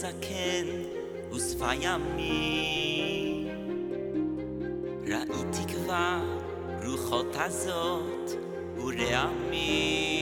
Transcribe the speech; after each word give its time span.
זקן 0.00 0.66
ושפע 1.32 1.74
ימים 1.74 3.48
ראיתי 5.06 5.74
כבר 5.74 6.20
רוחות 6.86 7.36
הזאת 7.36 8.30
ורעמים. 8.76 10.20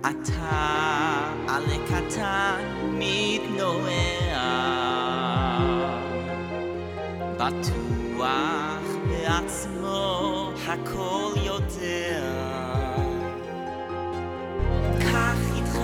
אתה 0.00 1.32
עלה 1.48 1.76
קטן 1.86 2.64
מתנועע 2.92 4.40
בטוח 7.36 8.84
בעצמו 9.08 10.50
הכל 10.66 11.32
יודע. 11.36 12.50
קח 15.00 15.38
איתך 15.56 15.78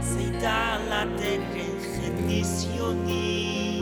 צידה 0.00 0.73
לדרך 1.04 1.86
את 2.06 2.20
ניסיוני 2.26 3.80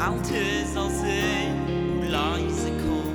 אל 0.00 0.18
תזלזל, 0.18 1.56
אולי 1.96 2.50
זה 2.50 2.70
כל 2.70 3.10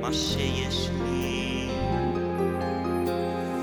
מה 0.00 0.12
שיש 0.12 0.88
לי 1.04 1.68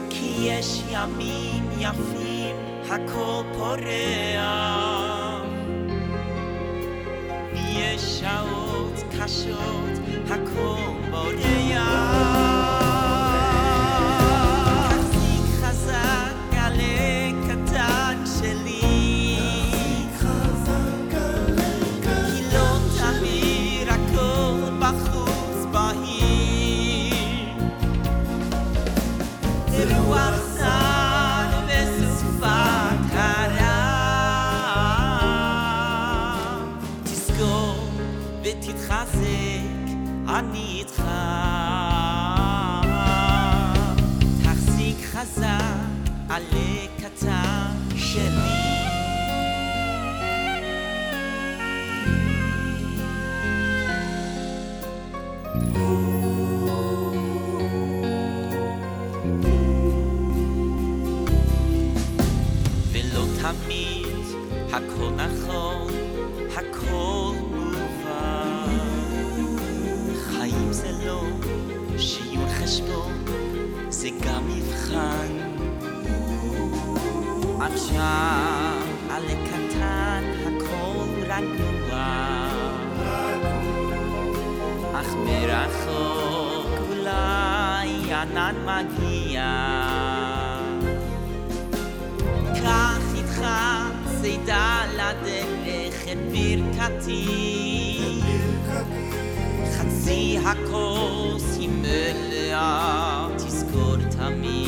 כי 0.10 0.36
יש 0.40 0.84
ימים 0.92 1.70
יפים, 1.80 2.56
הכל 2.90 3.44
פורח 3.58 5.42
ויש 7.54 8.20
שעות 8.20 9.04
קשות, 9.20 9.95
אני 40.40 40.80
איתך. 40.80 41.02
תחזיק 44.44 44.98
חזק, 45.06 45.46
עלה 46.30 46.88
קטן 46.98 47.72
שלי. 47.96 48.66
ולא 62.92 63.26
תמיד 63.42 64.26
הכל 64.72 65.10
נכון, 65.16 65.85
עכשיו 77.66 78.82
עלה 79.10 79.34
קטן, 79.48 80.24
הכל 80.42 81.08
רגוע. 81.22 82.06
אך 84.94 85.14
מרחוק 85.26 86.90
אולי 86.90 88.14
ענן 88.14 88.56
מגיע. 88.66 89.44
קח 92.54 93.16
איתך 93.16 93.46
צידה 94.22 94.82
לדרך 94.94 96.06
את 96.12 96.18
ברכתי 96.32 97.26
חצי 99.78 100.38
הכוס 100.46 101.58
היא 101.60 101.70
מלאה 101.70 103.28
תזכור 103.38 103.96
תמיד 104.10 104.65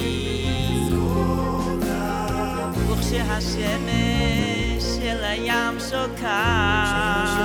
וכשהשמש 3.08 4.84
של 4.84 5.24
הים 5.24 5.78
שוקעת 5.90 7.38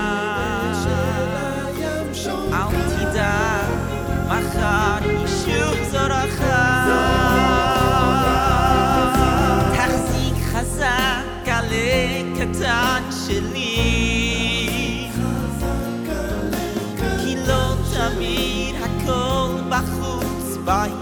אל 2.53 2.73
תדאג 2.89 3.69
מחר 4.27 4.99
היא 5.05 5.27
שוב 5.27 5.77
זורחת 5.91 6.89
תחזיק 9.75 10.45
חזק, 10.53 11.25
גלה 11.45 12.23
קטן 12.39 13.03
שלי 13.27 15.09
כי 17.21 17.37
לא 17.47 17.75
תמיד 17.95 18.75
הכל 18.83 19.51
בחוץ 19.69 20.57
בהיר 20.65 21.02